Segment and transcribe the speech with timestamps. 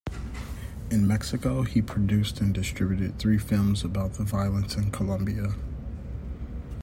[0.89, 5.53] In Mexico he produced and distributed three films about the violence in Colombia.